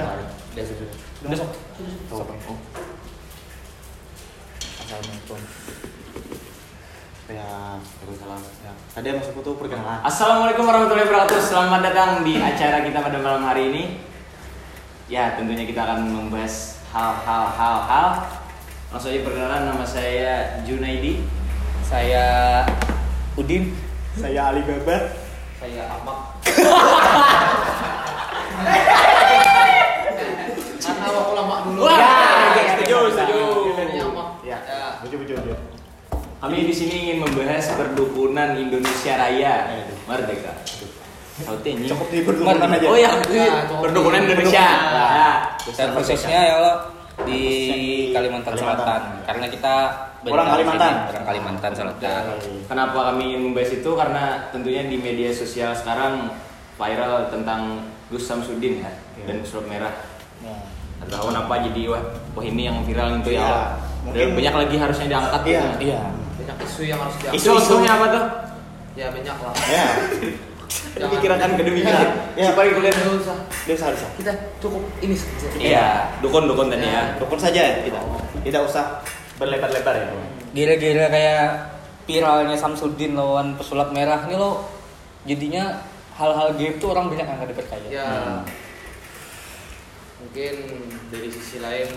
[0.00, 1.36] Sudah.
[1.36, 1.50] Sok.
[2.08, 2.28] Sok.
[2.48, 2.58] Oh.
[4.80, 5.40] Assalamualaikum.
[7.30, 7.78] Ya.
[8.64, 8.72] Ya.
[8.96, 10.00] Tadi masuk tuh perkenalan.
[10.02, 11.38] Assalamualaikum warahmatullahi wabarakatuh.
[11.38, 13.82] Selamat datang di acara kita pada malam hari ini.
[15.06, 18.08] Ya, tentunya kita akan membahas hal-hal hal-hal.
[18.90, 21.22] Langsung aja perkenalan nama saya Junaidi.
[21.86, 22.64] Saya
[23.38, 23.76] Udin.
[24.18, 25.12] Saya Ali Baba.
[25.60, 26.18] Saya Ahmad.
[30.80, 31.80] Karena waktu lama dulu.
[31.86, 33.40] Wah, Ya, setuju, ya, setuju.
[33.78, 34.24] Ini apa?
[34.42, 34.58] Ya.
[35.10, 35.18] Ya.
[35.18, 35.54] Buju buju buju.
[36.40, 39.54] Kami di sini ingin membahas perdukunan Indonesia Raya
[40.06, 40.54] Merdeka.
[41.40, 41.76] Anjing.
[41.84, 42.86] Cukup di perdukunan aja.
[42.86, 44.66] Oh ya, Ya, perdukunan Indonesia.
[44.94, 45.30] Ya.
[45.74, 46.76] Dan khususnya ya Allah
[47.26, 47.42] di
[48.14, 48.54] Kalimantan Kalimantan.
[48.54, 49.00] Selatan.
[49.26, 49.74] Karena kita
[50.20, 50.92] Orang Kalimantan.
[50.94, 52.22] sini, Orang Kalimantan Selatan.
[52.70, 53.90] Kenapa kami ingin membahas itu?
[53.92, 56.32] Karena tentunya di media sosial sekarang
[56.76, 59.24] viral tentang Gus Samsudin ya Iya.
[59.26, 59.92] dan surat merah.
[61.00, 63.40] Atau tahu kenapa jadi wah, wah ini yang viral itu Iya.
[63.40, 63.58] ya.
[64.00, 65.40] Mungkin- Dan banyak lagi harusnya diangkat.
[65.42, 65.60] Iya.
[65.62, 65.78] gitu.
[65.86, 66.00] Iya.
[66.36, 67.38] Banyak isu yang harus diangkat.
[67.38, 68.24] Isu isunya apa tuh?
[68.94, 69.52] Ya banyak lah.
[69.74, 69.86] Ya.
[70.90, 72.08] Dipikirkan kedemikian.
[72.34, 72.50] Ya.
[72.52, 73.36] Paling kuliah Nggak usah.
[73.66, 74.10] Dia seharusnya.
[74.16, 75.46] Kita cukup ini saja.
[75.56, 75.86] Iya,
[76.20, 77.02] dukun-dukun tadi ya.
[77.18, 77.98] Dukun saja ya kita.
[78.40, 79.02] Tidak usah
[79.36, 80.06] berlebar-lebar ya.
[80.50, 81.42] Gira-gira kayak
[82.04, 84.66] viralnya Samsudin lawan pesulap merah ini lo
[85.22, 85.78] jadinya
[86.18, 87.86] hal-hal gaib tuh orang banyak yang nggak dipercaya.
[87.88, 88.06] Ya.
[88.06, 88.40] Hmm.
[90.20, 90.54] Mungkin
[91.08, 91.88] dari sisi lain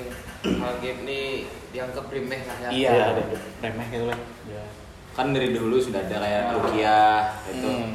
[0.44, 1.22] hal game ini
[1.70, 2.70] dianggap remeh lah ya.
[2.72, 2.92] Iya.
[2.92, 3.24] Ya, ada
[3.62, 4.20] remeh gitu lah.
[4.48, 4.64] Ya.
[5.14, 7.94] Kan dari dulu sudah ada kayak rukiah itu Hmm.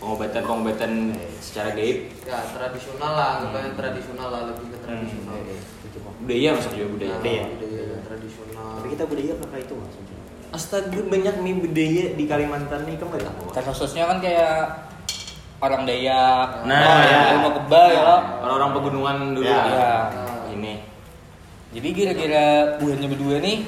[0.00, 2.08] pengobatan-pengobatan secara gaib.
[2.24, 5.36] Ya tradisional lah, anggapnya tradisional lah lebih ke tradisional.
[6.20, 7.10] Budaya masuk juga budaya.
[7.10, 7.44] Nah, Budaya.
[7.48, 8.68] budaya tradisional.
[8.80, 9.94] Tapi kita budaya apa itu mas?
[10.50, 13.44] Astaga banyak nih budaya di Kalimantan nih kamu tahu?
[13.54, 14.56] Dan khususnya kan kayak
[15.60, 17.20] orang Dayak, Nah, orang ya.
[17.36, 18.16] ilmu kebal ya lo.
[18.44, 19.60] Orang-orang pegunungan dulu Ya.
[20.10, 20.74] Nah, Ini.
[21.70, 22.44] Jadi kira-kira
[22.82, 23.62] buahnya berdua nih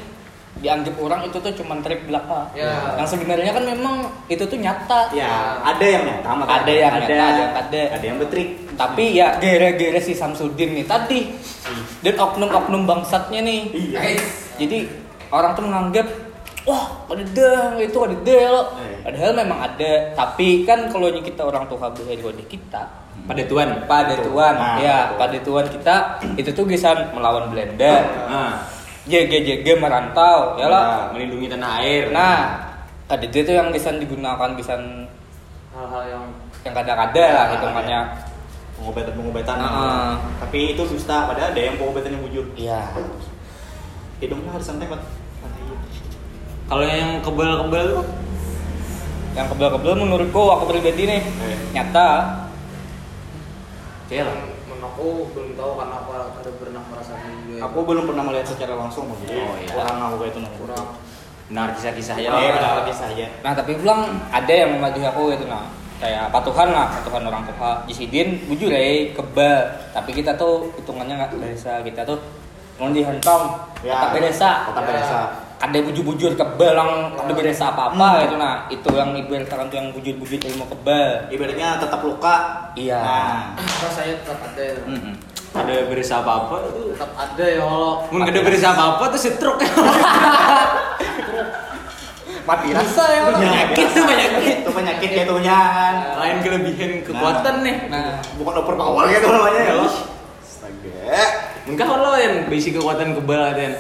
[0.53, 2.51] dianggap orang itu tuh cuman trik belaka.
[2.53, 2.99] Ya.
[3.01, 5.09] Yang sebenarnya kan memang itu tuh nyata.
[5.17, 6.61] Ya, ada yang nyata, makanya.
[6.61, 7.83] Ada yang nyata, ada yang ada.
[7.97, 8.49] Ada yang betrik.
[8.77, 11.33] Tapi ya gara-gara si Samsudin nih tadi
[12.05, 13.61] dan oknum-oknum bangsatnya nih.
[13.73, 13.99] Iya.
[14.01, 14.25] Guys.
[14.61, 14.79] Jadi
[15.33, 16.07] orang tuh menganggap
[16.63, 18.63] wah ada dah itu ada dah lo.
[18.79, 19.03] Eh.
[19.03, 19.93] Padahal memang ada.
[20.15, 22.83] Tapi kan kalau kita orang tua wadah kita
[23.23, 23.69] Pada tuan.
[23.87, 25.19] pada tuan Nah, ya betul.
[25.19, 25.97] pada tuan kita
[26.39, 27.93] itu tuh bisa melawan Belanda.
[28.31, 28.53] Nah,
[29.07, 30.79] JG-JG merantau ya lo.
[30.79, 32.11] ya, melindungi tanah air.
[32.15, 32.71] Nah,
[33.11, 34.79] KDD itu yang bisa digunakan bisa
[35.73, 36.25] Hal-hal yang
[36.69, 38.01] yang kadang-kadang lah Ya, hitungannya.
[38.77, 39.57] Pengobatan-pengobatan.
[39.57, 40.11] Heeh.
[40.43, 42.47] Tapi itu dusta, padahal ada yang pengobatan yang wujud.
[42.59, 42.81] Iya.
[44.21, 45.01] Hidungnya harus santai, Pak.
[46.67, 48.05] Kalau yang kebal-kebal tuh
[49.33, 51.57] Yang kebel-kebel menurutku aku pribadi nih Eh.
[51.73, 52.09] nyata.
[54.07, 54.29] Cel.
[54.83, 57.59] aku belum tahu karena apa ada pernah merasakan juga.
[57.65, 59.17] Aku belum pernah melihat secara langsung, Oh,
[59.57, 59.71] iya.
[59.71, 60.59] kurang aku kayak itu nunggu.
[60.61, 60.87] kurang
[61.49, 62.29] Benar kisah-kisah ya.
[62.31, 63.27] Ya, benar lagi saja.
[63.41, 65.65] Nah tapi pulang ada yang mematuhi aku gitu nah
[65.97, 69.59] kayak patuhan lah patuhan orang tua Jisidin bujur ya kebal
[69.95, 72.19] tapi kita tuh hitungannya nggak biasa kita tuh
[72.75, 73.43] mau dihentong
[73.81, 73.97] Ya.
[73.97, 74.89] tetap beresa Tetap Ya.
[74.91, 75.19] beresa.
[75.63, 78.23] Ada bujur-bujur kebal yang ada beresa apa apa Hmm.
[78.27, 82.35] gitu nah itu yang ibaratkan tuh yang bujur-bujur ilmu kebal Ibaratnya tetap luka.
[82.75, 82.99] Iya.
[82.99, 84.75] Nah, rasanya tetap ada ya.
[84.83, 85.15] Mm-mm.
[85.53, 86.97] Ada berisa apa-apa itu.
[86.97, 89.61] tetap ada ya Allah Mun ada berisa apa-apa tuh setruk.
[92.43, 94.57] mati rasa ya Penyakit tuh penyakit.
[94.67, 95.95] Itu penyakit jatuhnya kan.
[96.19, 97.77] Lain kelebihan kekuatan nih.
[97.87, 99.93] nah Bukan over power gitu namanya ya loh.
[100.43, 101.23] Astaga.
[101.71, 103.73] Mungkin kalau yang basic kekuatan kebal kan.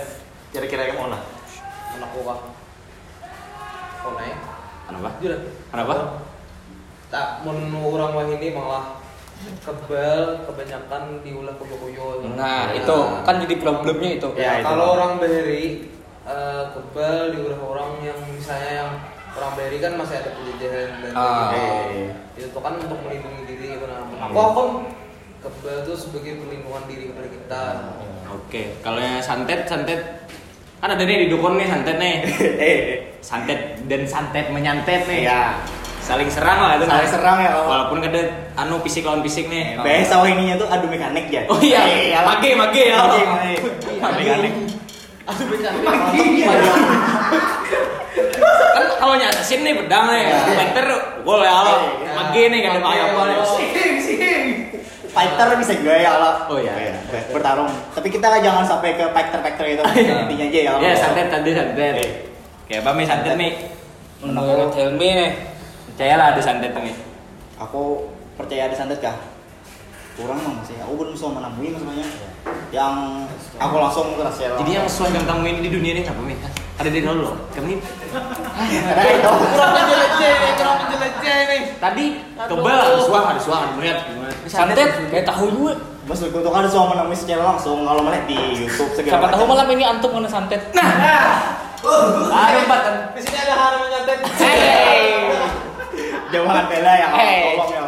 [0.53, 1.10] Kira-kira yang mau
[2.02, 2.38] anakku kah
[4.02, 4.36] oh naik
[4.82, 5.08] Kenapa?
[5.22, 5.38] Jujur.
[5.70, 5.94] Kenapa?
[7.06, 8.84] tak menurut orang wah ini malah
[9.60, 14.64] kebal kebanyakan diulah ke bokoyo nah itu kan jadi problemnya itu Ya, itu.
[14.64, 15.92] kalau orang Beheri
[16.24, 18.91] eh, kebal diulah orang yang misalnya yang
[19.30, 21.28] orang Beheri kan masih ada penjajahan dan Ah.
[21.52, 22.10] sebagainya.
[22.32, 24.62] itu tuh kan untuk melindungi diri karena aku aku
[25.42, 27.62] kebal itu sebagai perlindungan diri kepada kita
[28.32, 30.00] Oke, kalau yang santet santet
[30.82, 32.14] kan ada nih di dukun nih santet nih.
[32.60, 32.76] Eh,
[33.22, 35.22] Santet dan santet menyantet nih.
[35.22, 35.54] ya.
[36.02, 36.84] Saling serang lah itu.
[36.84, 37.14] Saling nah.
[37.14, 38.22] serang ya, kalau- Walaupun ada
[38.58, 39.78] anu fisik lawan fisik nih.
[39.78, 41.46] Biasa wah ininya tuh adu mekanik ya.
[41.46, 42.98] Oh iya, Eh, mage mage ya.
[42.98, 43.54] Mage, mage.
[44.02, 44.18] Mage.
[44.18, 44.54] Mekanik.
[45.22, 45.90] aduh bercanda
[48.74, 50.38] kan kalau nyasin nih pedang nih, Iya.
[50.58, 50.86] meter
[51.22, 51.78] gol ya Allah.
[51.78, 52.10] Iya.
[52.12, 53.36] Mage nih kan apa nih.
[53.46, 54.41] Sihing, sihing.
[55.12, 56.34] Fighter bisa juga ya Allah.
[56.48, 56.72] Oh iya.
[57.28, 57.68] Bertarung.
[57.92, 59.82] Tapi kita jangan sampai ke fighter-fighter itu.
[60.09, 60.72] Intinya aja ya.
[60.80, 61.97] Ya santet tadi santet.
[62.68, 63.53] Kayak apa nih santet nih?
[64.22, 65.30] menurut Helmi nih
[65.92, 66.94] Percayalah ada santet nih.
[67.59, 69.16] Aku percaya ada santet kah?
[70.12, 72.04] kurang mah masih aku belum bisa menemui masalahnya
[72.68, 73.24] yang
[73.56, 76.36] aku langsung ke Rasel Jadi yang sesuai dengan kamu ini di dunia ini apa nih?
[76.76, 77.34] Ada di nol loh.
[77.56, 81.62] Kami ada itu Kurang menjelajah nih, kurang menjelajah nih.
[81.80, 82.04] tadi
[82.36, 84.04] coba ada suang, ada suang, melihat.
[84.53, 85.72] Santet kayak tahu juga.
[86.03, 89.45] Mas gue tuh kan bisa menemui secara langsung kalau melihat di YouTube segala Siapa tahu
[89.47, 90.60] malam ini antum kena santet.
[90.72, 92.95] Ada empat kan?
[93.13, 94.19] Di sini ada harum nyantet.
[96.28, 97.41] jauhan bela ya Hey.
[97.53, 97.83] tolong ya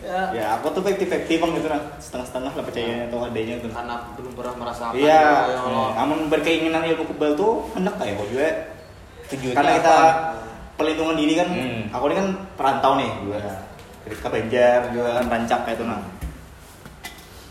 [0.00, 0.22] Ya.
[0.34, 3.94] ya aku tuh fifty fifty bang gitu nah setengah-setengah lah percayanya tuh adanya tuh Karena
[4.10, 4.92] belum pernah merasakan.
[4.96, 5.88] iya ya Allah.
[5.94, 8.48] namun berkeinginan ilmu kebal tuh hendak kayak kok juga
[9.30, 10.08] Tujuannya karena kita apa?
[10.74, 11.82] pelindungan diri kan Hmm.
[11.88, 13.52] aku ini kan perantau nih juga ke
[14.10, 16.00] Banjar juga kan rancak kayak itu nah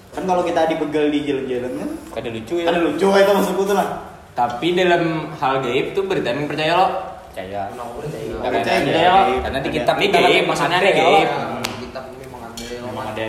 [0.09, 2.65] kan kalau kita dibegal di jalan-jalan kan Kada lucu ya.
[2.67, 3.89] ada lucu kayak itu maksudku tuh nah
[4.33, 5.03] Tapi dalam
[5.33, 6.87] hal gaib tuh berita yang percaya lo.
[7.27, 7.67] Percaya.
[7.75, 8.39] Nah, ya.
[8.39, 9.15] Karena Percaya, ada- ya.
[9.43, 11.27] karena di kitab Ini gaib, maksudnya ada gaib.
[11.27, 12.63] Ya, Kita memang ada.
[12.79, 13.27] Memang ada.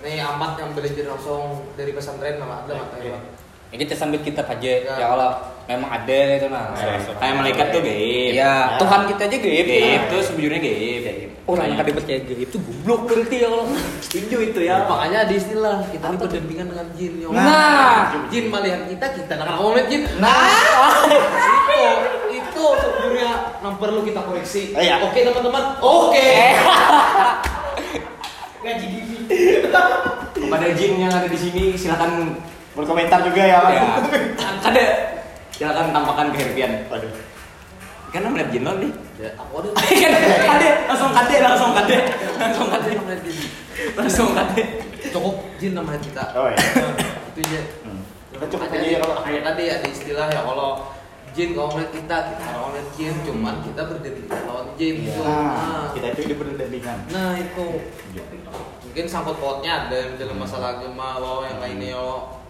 [0.00, 1.42] Nih amat yang belajar langsung
[1.74, 3.16] dari pesantren nama ada mata ya.
[3.72, 4.68] Ya, kita sambil kitab aja.
[4.84, 4.94] Ya.
[4.96, 5.32] Ya Allah,
[5.70, 6.74] memang ada itu nah.
[7.22, 8.30] Kayak malaikat tuh gaib.
[8.34, 9.66] Iya, Tuhan kita aja gaib.
[9.70, 11.30] Gaib tuh sebujurnya gaib.
[11.46, 13.66] Orang yang kada percaya gaib itu goblok berarti ya Allah.
[14.02, 17.28] setuju itu ya Makanya ada istilah kita ini berdampingan dengan jin ya.
[17.30, 17.98] Nah.
[18.30, 20.02] jin melihat kita, kita nak ngomong lihat jin.
[20.18, 20.34] Nah.
[21.38, 21.82] itu
[22.34, 23.30] itu sebenarnya
[23.62, 24.62] yang perlu kita koreksi.
[24.74, 24.98] Oh, iya.
[25.06, 25.64] Oke teman-teman.
[25.78, 26.30] Oke.
[28.60, 29.16] ngaji diri
[30.36, 32.36] Kepada jin yang ada di sini silakan
[32.74, 33.82] berkomentar juga ya ya.
[34.60, 34.84] Kada
[35.60, 36.72] silakan tampakkan kehadiran.
[36.88, 37.12] waduh
[38.10, 38.92] Karena melihat jin nih.
[39.20, 39.68] Ya, aku ada.
[39.76, 40.12] kan
[40.48, 41.96] kade langsung kade langsung kade
[42.40, 43.36] langsung kade Jin melihat jin.
[43.92, 44.62] langsung kade
[45.12, 46.24] Cukup jin nama kita.
[46.32, 46.56] oh ya
[47.30, 47.60] itu aja.
[47.84, 48.00] Hmm.
[48.32, 50.70] Kita cukup ya kalau kayak tadi ada istilah ya kalau
[51.30, 55.04] jin kalau melihat kita, kita kalau melihat jin, cuman kita berdampingan lawan jin Iya.
[55.06, 55.20] gitu.
[55.22, 57.66] nah Nah, kita itu hidup berdampingan nah itu
[58.82, 62.42] mungkin sangkut pautnya ada dalam masalah agama lo yang lainnya lo.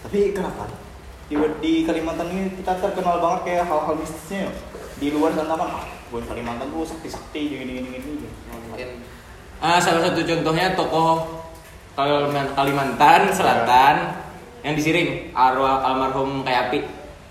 [0.00, 0.64] tapi kenapa
[1.32, 4.50] di, di Kalimantan ini kita terkenal banget kayak hal-hal mistisnya ya.
[4.96, 8.28] di luar sana kan ah, bukan Kalimantan tuh sakti-sakti gini gini gini gini
[8.68, 8.88] Mungkin
[9.58, 11.40] Ah, salah satu contohnya tokoh
[11.92, 13.96] Kaliman- Kalimantan Selatan
[14.60, 16.78] yang disiring arwah almarhum kayak api.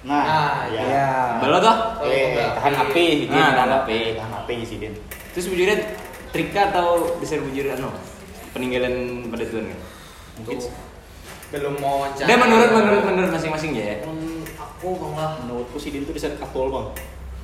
[0.02, 1.10] nah, Nah, ya Iya.
[1.38, 1.78] Balo toh?
[2.04, 3.32] eh Tahan api, gitu.
[3.32, 4.00] Nah, tahan api.
[4.16, 4.94] tahan api sih Din
[5.32, 5.78] Terus bujurnya
[6.28, 6.88] trika atau
[7.18, 7.92] besar bujur anu
[8.50, 8.96] peninggalan
[9.28, 9.80] pada Tuhan kan?
[10.34, 10.72] mungkin Tuh.
[11.52, 12.26] Belum mau wawancara.
[12.26, 14.00] Dan menurut menurut menurut masing-masing ya.
[14.02, 16.88] Hmm, aku malah menurutku si Din tuh bisa katul bang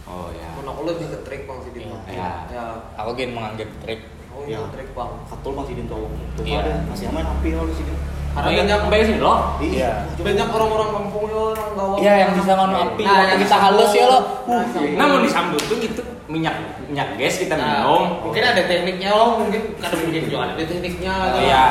[0.06, 0.48] Oh ya.
[0.54, 1.83] menurut aku lebih ke trik bang sih Din.
[1.83, 2.00] Iya.
[2.07, 2.31] Ya.
[2.48, 2.63] Ya,
[2.98, 4.07] Aku gini menganggap trik.
[4.31, 4.63] oh Iya.
[4.71, 5.12] trik bang.
[5.27, 6.07] katul bang si Din tuh
[6.39, 6.57] Iya.
[6.62, 7.98] ada masih main api kalau si Din
[8.30, 9.33] Karena Banyak banyak sih lo.
[9.57, 11.98] iya banyak orang-orang kampung ya orang gawang.
[11.98, 13.01] Iya, yang bisa nganu api.
[13.01, 14.19] Nah, yang kita halus ya lo.
[14.45, 14.62] Nah,
[14.94, 16.53] Namun disambut tuh gitu minyak
[16.86, 18.21] minyak gas kita Nah, minum.
[18.21, 21.13] mungkin ada tekniknya loh, mungkin kadang mungkin juga ada tekniknya.
[21.33, 21.65] Oh, iya.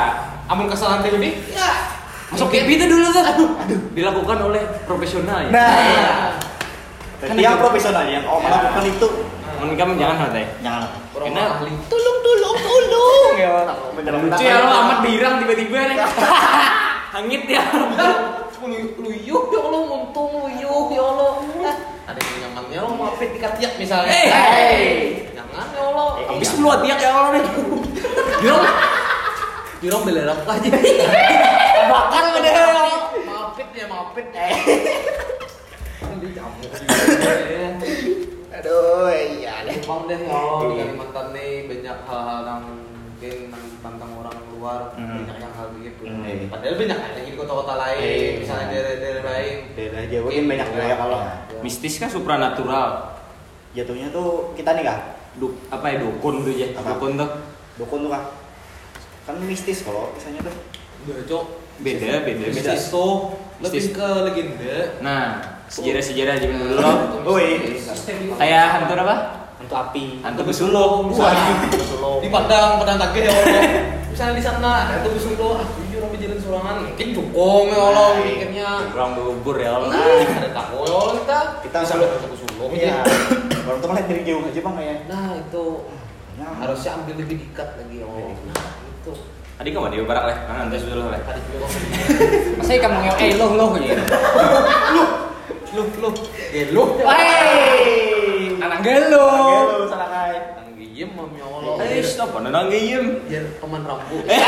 [0.45, 1.71] Amun kesalahan teknik, ya.
[2.27, 3.23] Masuk pipi itu dulu tuh.
[3.95, 5.49] Dilakukan oleh profesional ya.
[5.49, 5.71] Nah.
[5.79, 6.11] Iya.
[7.17, 9.07] Berarti yang profesional yang oh melakukan itu
[9.57, 10.45] Mun kamu jangan hati.
[10.61, 10.85] jangan
[11.17, 11.73] Karena- ahli.
[11.89, 13.33] Tolong, tolong, tolong.
[13.41, 13.75] Ya Allah.
[13.97, 15.97] Lucu ya lo amat birang tiba-tiba nih.
[17.17, 17.63] Hangit ya.
[19.01, 21.31] Luyuh ya Allah, untung luyuh ya Allah.
[21.65, 21.75] Ah,
[22.13, 24.13] Ada yang nyamannya lo maafin di katiak misalnya.
[24.13, 24.85] Hey, hey.
[25.33, 26.07] Jangan ya Allah.
[26.29, 27.43] Habis lu tiak ya Allah nih.
[28.37, 28.65] Birang.
[29.81, 30.69] Birong belerap aja.
[31.85, 32.53] Bakar udah.
[33.23, 34.25] Maafin ya, maafin.
[36.07, 36.27] Ini
[37.17, 37.71] Eh.
[38.49, 43.35] aduh iya deh Bang deh ya Allah, di Kalimantan nih banyak hal-hal yang mungkin
[43.77, 45.13] tentang orang luar Hmm.
[45.21, 46.01] banyak yang hal begitu.
[46.03, 46.49] Hmm.
[46.49, 49.57] Padahal banyak lagi di kota-kota lain, Eh, misalnya daerah-daerah lain.
[49.73, 51.19] daerah Jawa kan banyak juga ya kalau
[51.59, 52.89] Mistis kan supranatural.
[53.69, 54.99] jatuhnya tuh kita nih kah
[55.37, 56.73] Duk, apa ya dukun tuh ya?
[56.73, 56.97] Apa?
[56.97, 57.29] Dukun tuh
[57.77, 58.23] dukun tuh kah
[59.23, 60.55] kan mistis kalau misalnya tuh
[61.03, 61.43] Udah, Cok.
[61.77, 62.73] beda beda beda.
[62.89, 63.13] Tuh
[63.57, 64.77] lebih ke legenda.
[65.01, 65.23] Nah,
[65.67, 66.91] sejarah-sejarah zaman dulu lo
[67.25, 67.57] oh iya
[68.33, 69.15] kayak hantu apa?
[69.57, 70.21] Untuk api.
[70.21, 71.09] Hantu besulung.
[71.09, 71.65] Misalnya,
[72.21, 73.61] di Padang, Padang Tagih ya Allah.
[74.07, 78.07] Misalnya di sana ada tuh Solo, ah jujur orang jalan surangan, mungkin cukong ya Allah
[78.07, 78.69] Nah, mikirnya.
[78.89, 79.93] Kurang bubur ya Allah.
[79.93, 81.39] Ada tahu ya Allah kita.
[81.65, 82.97] Kita bisa sampai- lihat ke Solo iya ya.
[83.61, 85.65] baru tuh ngeliat dari jauh aja bang kayak Nah itu
[86.37, 88.33] Nah, harusnya ambil lebih dekat lagi ya Allah.
[88.47, 89.13] Nah itu.
[89.57, 91.21] Tadi kamu di barak leh, kan nanti sudah leh.
[91.25, 91.65] Tadi juga
[92.61, 94.03] Masa kamu ngel eh loh loh gitu.
[95.73, 96.09] lu lu
[96.53, 96.83] gelo.
[97.01, 99.25] Hei, anak gelo.
[99.25, 100.37] Gelo, salah kai.
[100.61, 101.73] Nanggiem mam ya Allah.
[101.83, 103.25] Eh, stop, mana nanggiem?
[103.25, 104.23] Biar teman rambut.
[104.25, 104.39] Eh,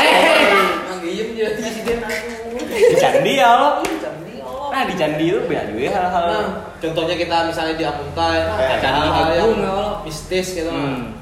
[0.86, 2.48] Nanggiem jadi presiden aku.
[2.70, 3.72] di candi ya Allah.
[3.82, 4.46] Candi ya.
[4.46, 6.24] Nah, di candi itu banyak juga hal-hal.
[6.24, 6.46] Nah,
[6.78, 10.70] contohnya kita misalnya di Amuntai, Eh, ada hal-hal yang ya mistis gitu.
[10.70, 11.18] Hmm.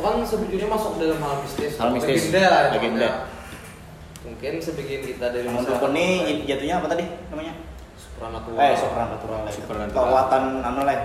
[0.00, 1.76] Itu kan sebetulnya masuk dalam hal mistis.
[1.76, 3.04] Hal mistis, Legenda lah itu legenda.
[3.04, 3.12] ada.
[4.20, 6.36] mungkin sebagian kita dari masyarakat lain.
[6.44, 7.52] jatuhnya apa tadi namanya?
[7.98, 9.38] supranatural Eh, supernatural.
[9.44, 9.52] lah.
[9.52, 10.00] Supernatural.
[10.00, 10.98] Kekuatan anu lah.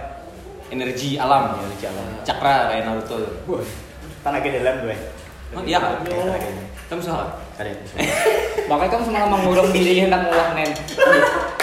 [0.72, 1.44] Energi alam.
[1.60, 2.06] Energi alam.
[2.24, 3.16] Cakra kayak Naruto.
[4.24, 4.96] Tenaga dalam gue.
[5.52, 6.00] Oh, iya kan?
[6.88, 7.36] Kamu salah.
[7.60, 7.72] Ada.
[8.66, 10.72] Makanya kamu semalam mengurung diri hendak mengolah nen.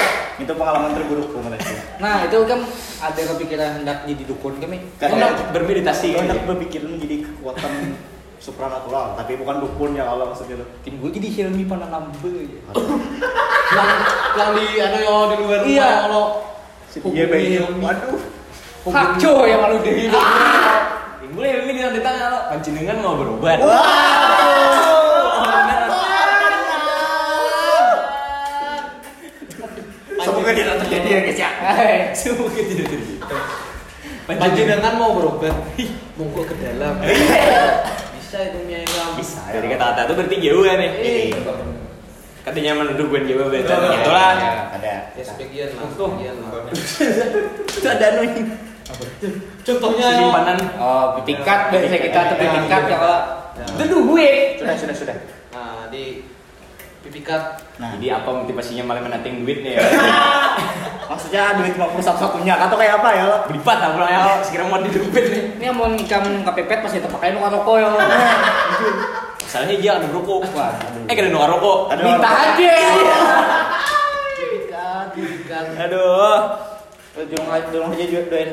[0.43, 1.75] Itu pengalaman terburukku menurutku.
[2.03, 2.61] Nah itu kan
[2.99, 4.79] ada kepikiran hendak jadi dukun kami.
[4.99, 6.09] Karena Hendak bermeditasi.
[6.13, 7.73] Gue hendak berpikir menjadi kekuatan
[8.45, 10.69] supranatural, tapi bukan dukun yang Allah maksudnya tuh.
[10.83, 12.35] Tim gue jadi Hilmi Pananambe.
[13.73, 13.89] yang
[14.35, 15.91] yang di anu yo di luar rumah Iya.
[16.05, 16.25] kalau
[16.93, 17.57] Iya bayi.
[17.63, 18.21] Waduh.
[18.83, 20.11] Haco yang malu deh.
[21.33, 22.41] Boleh ini di tangan lo.
[22.53, 23.57] Panjenengan mau berobat.
[31.03, 31.51] Terjadi ya guys ya.
[32.15, 33.15] Semoga tidak terjadi.
[34.23, 35.53] panjenengan mau berobat
[36.15, 39.45] monggo ke dalam bisa itu nyayang Bisa.
[39.45, 40.91] Dari kata-kata itu berarti jauh kan ya.
[40.95, 41.37] Iya.
[42.43, 43.67] Katanya menunduk bukan jauh berarti.
[43.67, 43.99] Iya.
[43.99, 44.31] Itulah.
[44.73, 44.95] Ada.
[45.13, 46.51] ya sebagian lah sebagian lah
[47.69, 48.43] Itu ada anu ini.
[49.63, 50.59] contohnya yo Simpanan.
[50.77, 53.21] Oh, tingkat biasa kita tepi tingkat ya kalau
[53.53, 53.69] Ya.
[53.69, 54.57] itu duit.
[54.57, 55.17] Sudah, sudah, sudah.
[55.53, 56.25] nah di
[57.05, 59.83] pipikat Nah, Jadi apa motivasinya malah menating duit nih ya?
[61.13, 63.37] Maksudnya duit 50 satu-satunya atau kayak apa ya lo?
[63.53, 64.21] Belipat lah pulang ya.
[64.41, 65.43] Sekiranya mau didupit nih.
[65.61, 67.89] Ini mau nikam kepepet pasti terpakai nu rokok ya.
[69.45, 70.49] Masalahnya dia ada rokok.
[70.49, 71.05] Waduh.
[71.13, 71.93] Eh kena nuar rokok.
[71.93, 72.75] Ada Minta aja.
[75.13, 76.41] pipikat Aduh.
[77.13, 78.51] Dulung aja, dulung aja juga doain.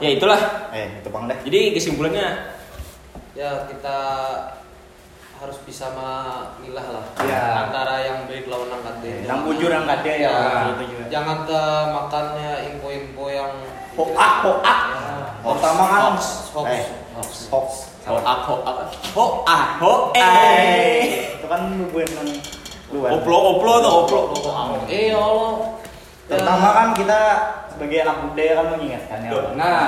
[0.00, 0.40] Ya itulah.
[0.72, 1.38] Eh, itu bang deh.
[1.44, 2.56] Jadi kesimpulannya
[3.36, 3.98] ya kita
[5.38, 7.70] harus bisa memilah lah Ya.
[7.70, 10.34] antara yang baik lawan yang kade Yang bujur yang gak ada ya.
[10.34, 11.04] Ya.
[11.08, 13.52] Jangan ke makannya info-info yang
[13.94, 14.58] Hoak, hoak.
[15.38, 16.22] Pertama kan hoax
[16.54, 17.68] hoax Eh, hoax hoax.
[18.06, 18.74] ho ah ho ah
[19.46, 19.62] ah
[20.14, 20.22] eh.
[20.22, 21.02] Eh,
[21.34, 22.28] itu kan yang
[22.88, 23.10] luar.
[23.12, 24.20] Oplo oplo tuh oplo.
[24.88, 25.54] eh ya Allah
[26.28, 27.20] Pertama kan kita
[27.68, 29.32] sebagai anak budaya kan mengingatkan ya.
[29.56, 29.82] Nah,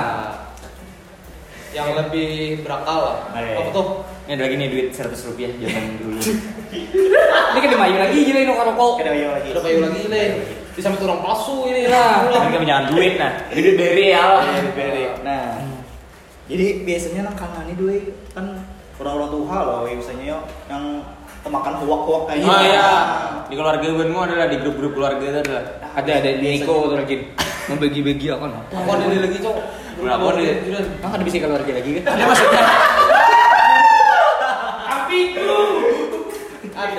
[1.71, 3.55] yang lebih berakal lah Eh.
[3.55, 6.19] apa tuh Ini ada lagi nih duit 100 rupiah zaman dulu.
[7.51, 8.91] ini kan dimayu lagi jadi nu rokok.
[8.97, 9.49] Kita ayo lagi.
[9.51, 10.25] udah kayu lagi nih
[10.71, 12.31] bisa sampai orang palsu ini Nah.
[12.31, 13.31] lah Kan kami jangan duit nah.
[13.51, 14.25] Duit beri ya.
[14.39, 15.03] Eh, beri.
[15.21, 15.59] Nah,
[16.47, 17.95] jadi biasanya nang kanan ini dua
[18.31, 18.45] kan
[18.97, 20.83] orang-orang tua loh biasanya yo yang
[21.41, 22.65] temakan huak-huak kayak Oh gitu.
[22.69, 22.89] iya.
[23.49, 27.15] Di keluarga gue adalah di grup-grup keluarga itu adalah Ada ada Niko tuh lagi
[27.67, 28.59] membagi-bagi aku no.
[28.69, 29.57] aku ada ini lagi cok
[30.01, 30.41] Berapa ada?
[30.97, 32.03] Kan ada bisa keluarga lagi kan?
[32.15, 32.61] Ada maksudnya.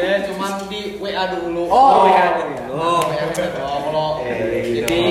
[0.02, 1.62] ada cuman di WA dulu.
[1.70, 2.74] Oh, WA dulu.
[2.74, 3.00] oh.
[3.06, 5.02] WA dulu kalau Eh, jadi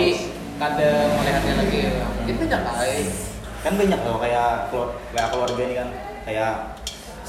[0.60, 1.80] kada melihatnya lagi.
[1.80, 2.06] Ya.
[2.12, 2.96] mungkin banyak kali
[3.62, 5.90] kan banyak loh kayak keluar, kayak keluarga ini kan
[6.26, 6.54] kayak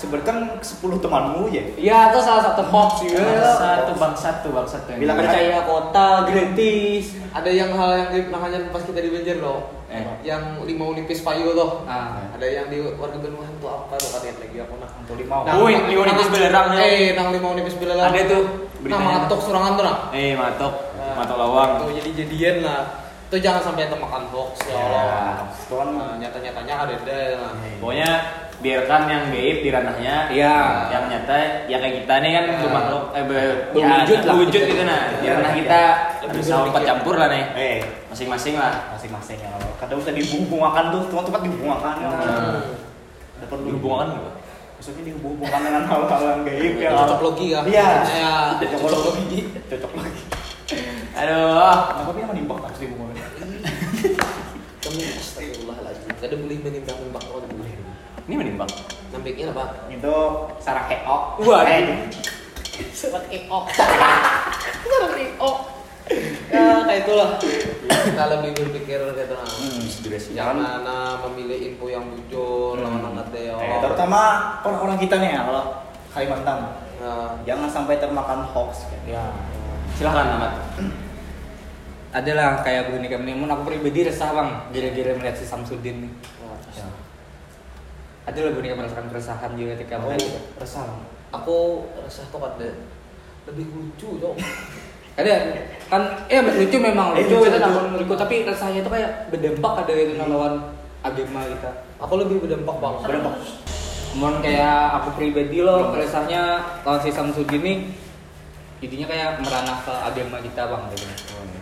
[0.02, 3.22] sebenarnya kan 10 temanmu ya Iya, itu salah satu hoax juga.
[3.54, 4.88] Satu bang satu bang satu.
[4.94, 7.04] Bilang percaya kota gratis.
[7.30, 10.00] ada yang hal yang namanya pas kita di Banjar loh Eh.
[10.22, 12.16] yang lima unipis payu tuh Ah.
[12.28, 15.52] ada yang di warga Benuhan tuh apa tuh lihat lagi aku nak untuk lima Nah.
[15.58, 16.80] Wih, lima unipis belerang, ya.
[16.82, 18.44] eh nang lima unipis belerang Ada tuh
[18.82, 21.70] nah matok surangan tuh nah Eh matok, Nah, matok lawang.
[21.78, 22.82] tuh jadi jadian lah
[23.28, 27.18] itu jangan sampai termakan hoax ya Allah itu kan nah, nyata-nyatanya ada ada
[27.76, 28.10] Pokoknya
[28.62, 30.16] biarkan yang gaib di ranahnya.
[30.30, 30.56] Iya.
[30.88, 32.52] Yang nyata ya kayak kita nih kan Ya.
[32.54, 34.32] itu makhluk eh be- Berwujud ya, lah.
[34.32, 35.00] berwujud gitu nah.
[35.12, 35.32] Di Iya.
[35.36, 35.80] ranah kita
[36.22, 37.44] Lebih bisa empat campur lah nih.
[37.54, 37.76] eh
[38.06, 38.72] Masing-masing lah.
[38.92, 42.22] masing-masing ya kadang usah dihubung-hubungkan tuh tempat-tempat dihubungkan ya Allah.
[42.22, 43.36] Hmm.
[43.36, 44.30] ada perlu Dihubungkan apa?
[44.78, 49.90] maksudnya dihubungkan dengan hal-hal yang gaib ya cocok logi ya iya ya cocok logi cocok
[49.92, 50.22] logi
[51.12, 51.76] Aduh.
[51.98, 53.18] tapi yang menimbang harus dihubungkan
[54.78, 57.72] kamu astagfirullahaladzim ada boleh menimbang nimbang kalau boleh
[58.28, 58.70] Ini menimbang.
[59.12, 60.14] nambahnya apa itu
[60.56, 61.22] sarah keok.
[61.68, 62.08] Eh,
[62.96, 63.58] Sobat EO.
[63.68, 65.50] Sobat EO.
[66.48, 67.30] Ya kayak itulah.
[67.82, 69.44] Kita lebih berpikir gitu nah.
[69.46, 69.80] hmm.
[70.32, 72.84] Jangan nah, memilih info yang bujur, Hmm.
[72.88, 73.52] lawan angkat deh.
[73.52, 74.20] Eh, terutama
[74.64, 75.64] orang-orang kita nih ya kalau
[76.12, 76.58] Kalimantan
[77.02, 79.02] Nah, jangan sampai termakan hoax kan.
[79.10, 79.24] Ya.
[79.98, 80.54] Silahkan Ahmad.
[82.14, 86.12] Adalah kayak begini kami mun aku pribadi resah bang gara-gara melihat si Samsudin nih.
[86.78, 86.86] Ya.
[88.22, 90.40] Ada lah begini merasakan keresahan juga ketika Oh, melihat itu.
[90.56, 90.86] resah.
[91.32, 91.56] aku
[91.96, 92.68] rasa tuh ada
[93.48, 94.36] lebih lucu dong.
[95.12, 95.34] Ada
[95.88, 99.72] kan eh lucu memang Eh, lucu lucu, itu namun lucu tapi rasanya itu kayak berdampak
[99.82, 100.54] ada itu lawan
[101.00, 101.70] agama kita.
[101.98, 102.94] Aku lebih berdampak bang.
[103.02, 103.34] Berdampak.
[104.12, 106.42] Cuman kayak aku pribadi loh keresahnya
[106.84, 107.76] lawan si Samsudin nih
[108.82, 111.04] jadinya kayak meranah ke agama kita bang gitu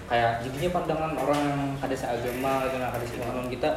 [0.09, 3.69] kayak jadinya pandangan orang yang ada seagama gitu nah ada seagama kita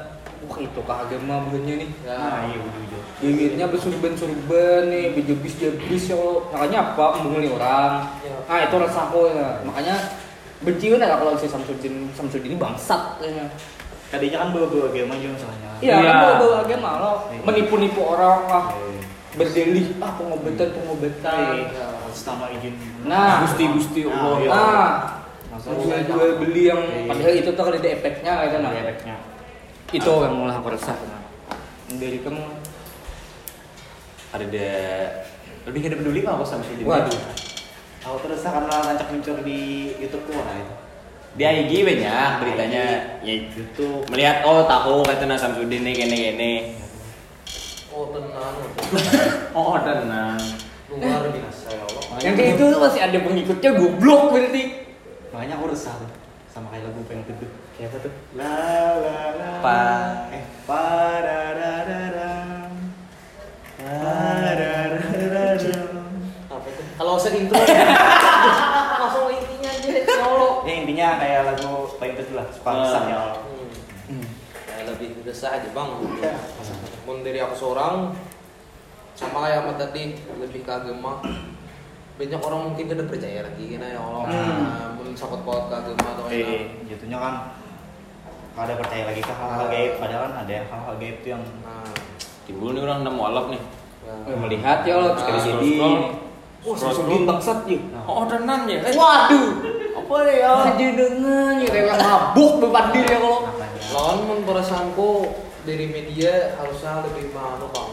[0.43, 2.15] wah itu ke agama benernya nih Ya.
[2.15, 3.01] Nah, iya udah udah.
[3.23, 6.43] Bibirnya bersurban-surban nih, berjebis-jebis ya Allah.
[6.51, 7.05] Makanya apa?
[7.23, 8.03] Membuli orang.
[8.19, 8.35] Ya.
[8.43, 9.63] Ah itu resahku ya.
[9.63, 9.95] Makanya
[10.59, 13.47] benci kan ya kalau si Samsudin Samsudin ini bangsat kayaknya.
[14.11, 15.69] Tadinya kan bawa-bawa agama juga masalahnya.
[15.79, 16.03] Iya, Iya.
[16.03, 17.41] kan bawa-bawa agama lo Iya.
[17.47, 18.99] menipu-nipu orang ah Eh,
[19.33, 21.55] berdelih ah pengobatan pengobatan.
[21.71, 21.87] Ya.
[22.13, 22.73] Atas nama izin.
[23.09, 24.37] Nah, Gusti-gusti Nah, Allah.
[24.37, 24.49] iya.
[24.53, 24.87] Nah,
[25.49, 25.77] Masalah.
[25.81, 27.09] jual-jual beli yang Iya.
[27.09, 28.69] padahal itu tuh kalau ada efeknya gitu nah.
[28.69, 29.15] Ada efeknya.
[29.89, 30.97] Itu yang mulai aku resah.
[31.01, 31.21] Nah.
[31.97, 32.43] Dari kamu
[34.33, 34.49] Ada
[35.69, 36.81] lebih ada peduli nggak aku sama si?
[36.81, 37.21] Waduh.
[38.03, 40.73] Aku terus karena rancak muncul di YouTube tuh nah itu.
[41.33, 42.83] Di IG banyak beritanya
[43.21, 44.05] ya YouTube.
[44.09, 46.53] melihat oh tahu kata Nah Samsudin nih gini gini.
[47.93, 48.57] Oh tenang.
[49.53, 50.41] Oh tenang.
[50.93, 52.03] Luar biasa ya Allah.
[52.21, 54.63] yang kayak itu tuh masih ada pengikutnya goblok berarti.
[55.33, 56.09] Makanya aku resah tuh
[56.47, 57.49] sama kayak lagu pengen teduh.
[57.73, 58.13] Kayak apa tuh?
[58.37, 58.55] La
[58.95, 59.49] la la.
[59.59, 59.79] Pa.
[60.29, 60.83] Eh, pa
[61.19, 62.29] da da da da.
[63.75, 63.93] Pa
[64.53, 65.77] da da da da.
[66.49, 66.81] Apa itu?
[66.93, 67.57] Kalau saya intro
[69.01, 70.53] langsung intinya aja ya Allah.
[70.63, 72.45] Ya intinya kayak lagu pengen teduh lah.
[72.49, 72.77] Suka Ah.
[72.79, 73.41] resah ya Allah.
[74.05, 74.25] Hmm.
[74.63, 75.89] Kayak lebih resah aja bang.
[76.21, 76.35] Ya.
[77.03, 78.13] Mun dari aku seorang
[79.35, 80.03] kayak sama tadi
[80.37, 81.11] lebih ke agama.
[82.13, 84.23] Banyak orang mungkin udah percaya lagi kan ya Allah.
[84.29, 84.61] Hmm.
[84.61, 87.33] Nah, mun sakot paut ke agama atau Eh, jatuhnya kan
[88.53, 91.89] ada percaya lagi ke hal-hal gaib padahal kan ada hal-hal gaib tuh yang Nah,
[92.43, 93.61] Timbul nih orang nemu alap nih.
[94.03, 94.35] ya.
[94.35, 95.73] Melihat ya lo sekali jadi.
[96.63, 97.23] Wah, scroll.
[97.25, 97.79] bangsat ya.
[98.05, 98.79] Oh tenan ya.
[98.83, 99.47] Eh, Waduh.
[99.97, 100.51] apa nih ya?
[100.69, 103.39] Aja dengan ya kayak mabuk bepadil ya kalau.
[103.93, 105.09] Lawan mun perasaanku
[105.63, 107.91] dari media harusnya lebih mana bang?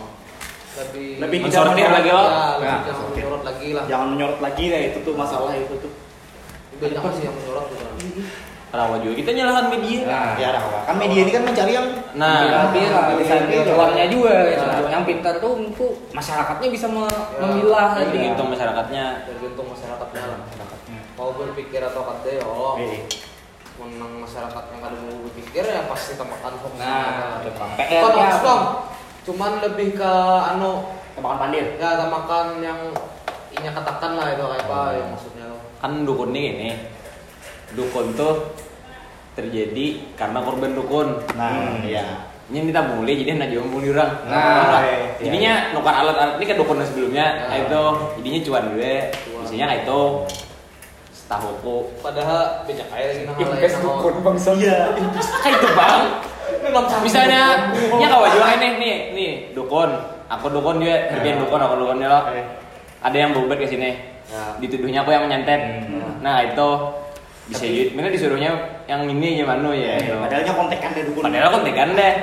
[0.80, 2.24] Lebih Lebih tidak lagi, ya, oh.
[2.24, 3.12] lebih Ya, jangan mensortir.
[3.20, 3.84] menyorot lagi lah.
[3.84, 5.92] jangan menyorot lagi deh itu tuh masalah itu tuh
[6.72, 7.84] Banyak sih yang menyorot gitu.
[8.70, 10.00] Rawa juga kita nyalakan media.
[10.06, 12.38] Nah, ya ada apa kan media ini kan mencari yang Nah,
[12.70, 13.66] Tapi lah, bisa Iya.
[13.66, 14.54] keluarnya juga ya.
[14.54, 14.86] Ya.
[14.88, 17.42] Yang pintar tuh untuk masyarakatnya bisa me- Ya.
[17.42, 17.96] memilah Iya.
[17.98, 18.14] tadi.
[18.14, 19.04] tergantung masyarakatnya.
[19.26, 20.38] Tergantung masyarakatnya lah.
[20.40, 22.74] masyarakatnya Mau berpikir atau kata ya Allah.
[22.78, 23.02] Eh,
[23.76, 26.74] Menang masyarakat yang kada mau berpikir ya pasti temakan hoax.
[26.76, 27.70] Nah, itu Bang.
[27.74, 28.60] Bukan hoax.
[29.22, 30.12] Cuman lebih ke
[30.48, 31.66] anu Tebakan pandir.
[31.76, 32.80] ya temakan yang
[33.50, 35.58] inya katakan lah itu kayak apa ya maksudnya lo.
[35.76, 36.70] Kan dukun nih ini.
[37.72, 38.56] Dukun tuh
[39.32, 41.08] terjadi karena korban dukun.
[41.34, 41.82] nah Hmm.
[41.82, 44.10] iya Ini kita mulai jadi nak jual muli orang.
[44.26, 45.14] Nah, iya.
[45.22, 47.54] jadinya nukar alat-alat ini kan dukun sebelumnya, Nah.
[47.56, 47.82] itu
[48.18, 48.94] jadinya cuan gue.
[49.46, 50.00] Isinya kayak itu
[51.12, 51.76] setahuku.
[52.00, 54.50] Padahal beda kayak gini hal Invest yang dukun bangsa.
[54.56, 54.90] iya
[55.38, 56.02] Kayak itu bang.
[57.02, 59.90] Misalnya, ya kau jual nih, nih, nih, dukun.
[60.30, 61.42] Aku dukun dia, Herbian Nah.
[61.46, 62.10] dukun, aku dukun dia
[63.00, 63.96] Ada yang berobat ke sini.
[64.30, 64.54] Ya.
[64.62, 65.90] Dituduhnya aku yang menyantet.
[65.90, 66.22] Hmm.
[66.22, 66.68] Nah itu
[67.50, 68.52] bisa jadi, mana disuruhnya
[68.86, 69.98] yang ini aja manu ya.
[69.98, 70.14] eh, itu.
[70.14, 72.14] padahalnya kontekan deh dukun Padahal kontekan deh.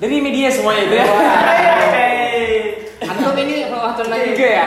[0.00, 1.06] Dari media semuanya itu ya.
[3.10, 4.66] Antum ini waktu lagi juga ya?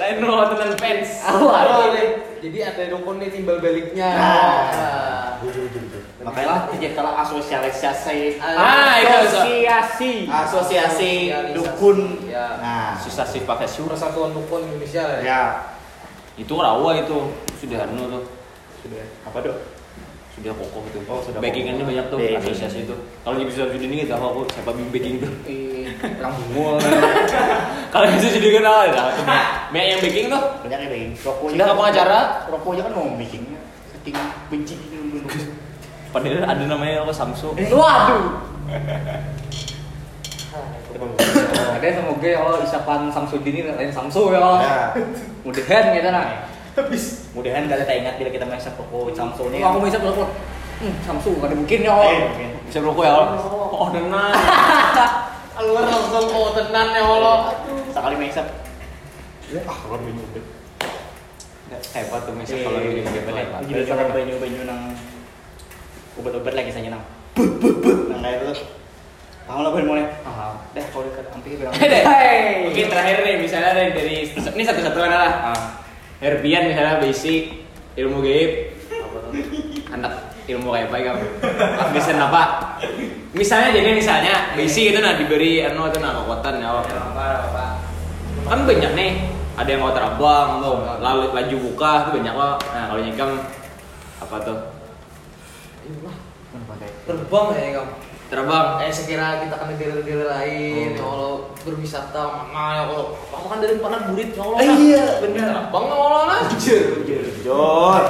[0.00, 1.08] Lain tenan fans.
[1.28, 2.08] Awal deh.
[2.40, 4.08] Jadi ada dukun nih timbal baliknya.
[6.20, 9.14] Makanya terjadilah asosialisasi Ah, itu.
[9.24, 10.12] Asosiasi.
[10.24, 11.54] asosiasi Sosialisasi.
[11.54, 12.58] dukun Ya.
[12.58, 13.88] nah Susah sih pakai syur.
[13.88, 15.24] Persatuan Dukun Indonesia lah ya.
[15.24, 15.42] ya
[16.36, 17.16] Itu rawa itu
[17.56, 18.24] sudah anu tuh.
[18.78, 19.58] sudah apa dok
[20.30, 20.98] Sudah kokoh itu.
[21.04, 22.38] Oh, sudah Backingannya banyak tuh Backing.
[22.40, 22.94] asosiasi itu.
[23.20, 25.32] Kalau jadi sudah sudah ini tahu aku siapa bimbing backing tuh.
[25.44, 26.78] Eh, Orang bungul.
[27.92, 29.02] Kalau bisa jadi kenal ya.
[29.68, 30.42] Banyak yang backing tuh.
[30.62, 32.20] banyak yang bikin rokoknya Sudah apa acara?
[32.46, 33.58] rokoknya kan mau bikinnya
[33.90, 34.14] saking
[34.46, 34.74] benci
[36.08, 37.52] Padahal ada namanya apa Samsu.
[37.52, 38.24] Waduh.
[40.48, 40.64] Ah,
[41.78, 44.60] Ada semoga ya Allah isapan Samsudin ini lain Samsu ya Allah.
[44.60, 44.76] ya
[45.44, 46.26] Mudahan gitu nah.
[46.78, 50.24] habis mudahan kalian tak ingat bila kita main rokok Samsung ini Aku bisa berapa?
[50.78, 52.06] Hmm, Samsu ada mungkin ya Allah.
[52.08, 52.48] Eh, mungkin.
[52.66, 53.28] Bisa berokok ya Allah.
[53.42, 54.32] Oh, tenan.
[55.58, 57.38] Keluar langsung mau tenan ya Allah.
[57.90, 58.46] sekali main sap
[59.48, 60.44] ya ah keluar banyu udah
[61.68, 63.60] Hebat tuh misal Eh, kalau ini hebat.
[63.66, 64.82] Gila banyu-banyu nang
[66.18, 67.02] obat-obat lagi saya nang
[67.32, 68.66] but but but nang kayak itu
[69.48, 71.72] tahu lah mulai ah dah kalau dekat hampir Deh.
[72.04, 72.68] Hey.
[72.68, 75.32] Oke terakhir nih misalnya dari, dari ini satu-satuan lah.
[75.56, 75.62] Ah.
[76.20, 77.64] Herbian misalnya basic
[77.96, 78.76] ilmu gaib.
[79.88, 81.24] Anak ilmu kayak apa kamu
[81.92, 82.42] bisa apa
[83.36, 87.24] misalnya jadi misalnya basic itu nah diberi anu itu nah kekuatan ya Apa?
[87.52, 87.64] Apa?
[88.48, 89.12] kan banyak nih.
[89.58, 90.48] Ada yang mau terbang
[91.02, 93.30] lalu laju buka itu banyak kok nah kalau nyekam
[94.22, 94.58] apa tuh
[96.78, 97.92] Kayak terbang ya kamu.
[98.28, 98.66] Terbang.
[98.84, 103.06] Eh sekira kita ke negara-negara lain, ya Allah berwisata mana ya Allah.
[103.32, 104.58] Aku kan dari panah burit ya Allah.
[104.60, 105.48] Eh, iya, bener.
[105.72, 106.40] Bang ya Allah nah.
[106.52, 107.24] Jujur, jujur.
[107.44, 108.02] Jor.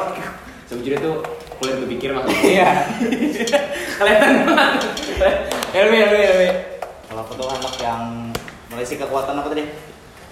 [0.68, 1.16] Sejujurnya tuh
[1.58, 2.38] kulit berpikir maksudnya.
[2.58, 2.70] Iya.
[3.98, 4.72] Kelihatan banget.
[5.74, 6.42] LW, LW, LW.
[7.08, 8.02] Kalau aku tuh anak yang
[8.70, 9.64] Malaysia kekuatan apa tadi?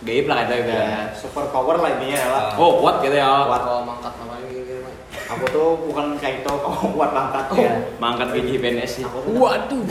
[0.04, 0.54] Gaib lah kata.
[0.60, 2.44] Ya, super power lah intinya ya lah.
[2.54, 3.48] Oh, kuat gitu ya.
[3.48, 3.62] Kuat.
[3.64, 4.85] Kalau mangkat namanya gitu Mah.
[5.26, 7.74] Aku tuh bukan kayak itu, kamu kuat angkat Oh, ya.
[7.98, 9.82] Mangkat gaji PNS tuh Waduh.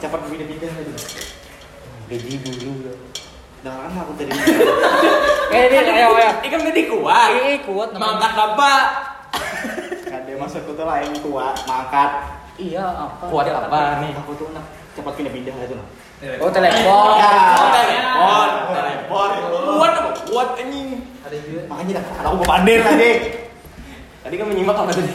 [0.00, 0.92] cepat pindah-pindah gitu.
[2.08, 2.72] Gaji bulu.
[3.60, 4.32] Dengaran aku tadi.
[5.50, 6.30] Eh, ini ayo ayo.
[6.46, 7.30] Ikan berarti kuat.
[7.34, 8.06] Eh, kuat namanya.
[8.22, 8.72] Mangkat apa?
[10.06, 12.10] Kan dia maksudku tuh lain kuat, mangkat.
[12.54, 13.26] Iya, apa?
[13.26, 14.14] Kuat apa nih?
[14.14, 14.62] Aku tuh anak
[14.94, 15.86] cepat pindah-pindah itu loh.
[16.38, 17.18] Oh, telepon.
[17.18, 17.34] Ya.
[17.58, 18.48] Oh, telepon.
[18.70, 19.28] Telepon.
[19.74, 20.10] Kuat apa?
[20.22, 20.88] Kuat anjing.
[21.26, 21.60] Ada juga.
[21.66, 23.12] Makanya dah, aku mau pandai lagi.
[24.20, 25.12] Tadi kan menyimak apa tadi?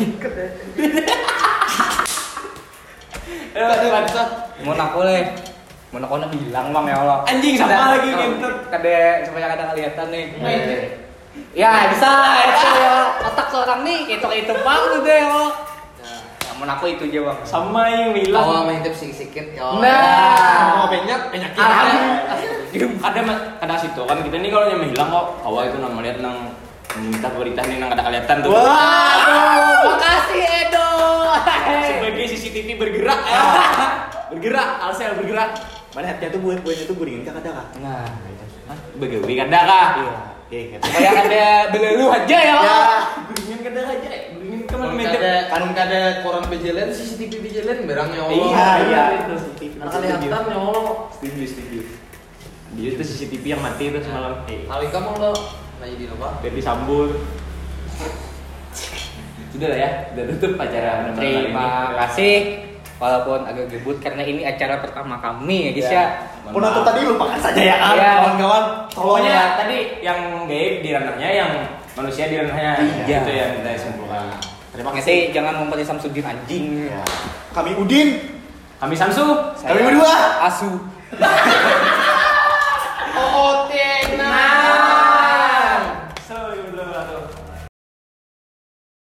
[3.55, 4.23] Eh, bisa.
[4.65, 5.19] Mau aku le.
[5.93, 7.17] Mau aku nak bilang bang ya Allah.
[7.29, 8.49] Anjing sama lagi gitu.
[8.67, 10.25] Kade supaya kada kelihatan nih.
[10.41, 10.83] Eh.
[11.55, 12.11] Ya bisa
[12.49, 12.95] itu ya.
[13.29, 15.27] Otak seorang nih itu itu bang udah ya.
[15.29, 15.51] Allah.
[16.41, 17.39] Ya, mau aku itu aja bang.
[17.45, 18.65] Sama yang Awal bilang.
[18.67, 19.81] main tips sikit ya Allah.
[19.85, 20.65] Nah.
[20.81, 21.61] Mau banyak banyakin.
[21.61, 22.99] Alhamdulillah.
[23.05, 23.21] Ada
[23.63, 26.51] ada situ kan kita nih kalau nyampe hilang kok awal itu nang melihat nang
[26.93, 28.51] minta berita nih nang ada kelihatan tuh.
[28.53, 30.89] Waduh, makasih Edo.
[31.85, 33.19] Sebagai CCTV bergerak.
[34.29, 35.49] bergerak, Alsel bergerak.
[35.91, 37.67] Mana hatinya tuh buat buatnya tuh guringin kan ada kan?
[37.79, 38.03] Nah,
[38.65, 38.77] Hah?
[38.97, 39.87] Begawi kada kah?
[39.95, 40.13] Iya.
[40.45, 40.83] Oke, gitu.
[40.83, 42.53] supaya ada belelu aja ya.
[42.53, 42.97] Allah.
[43.25, 44.09] Guringan kada aja.
[44.29, 45.09] Guringan ke mana Kan meja?
[45.11, 48.35] kada kan kada koran bejelen CCTV bejelen barang ya Allah.
[48.35, 49.03] Iya, iya.
[49.25, 50.85] Karena kelihatan ya Allah.
[51.13, 51.79] Setuju, setuju.
[52.75, 54.43] Dia itu CCTV yang mati itu semalam.
[54.45, 55.31] Eh, Kali kamu lo
[55.85, 56.29] nah jadi apa?
[56.41, 57.13] Jadi sambul.
[59.53, 62.35] Sudah lah ya, udah tutup acara Terima kasih.
[62.95, 65.93] Walaupun agak gebut karena ini acara pertama kami ya guys Ya.
[65.93, 66.05] ya.
[66.47, 68.11] Penonton tadi lupakan saja ya kan, Iya.
[68.17, 68.63] kawan-kawan.
[68.89, 69.59] Pokoknya Tolongnya.
[69.59, 71.51] tadi yang gaib di ranahnya, yang
[71.93, 72.71] manusia di ranahnya.
[73.05, 73.19] Iya.
[73.21, 74.23] Itu yang kita simpulkan.
[74.73, 75.19] Terima Nanti kasih.
[75.35, 76.65] jangan mempercayai Samsudin anjing.
[76.89, 77.03] Ya.
[77.53, 78.09] Kami Udin.
[78.81, 79.27] Kami Samsu.
[79.53, 80.15] Saya Kami berdua.
[80.49, 80.71] Asu.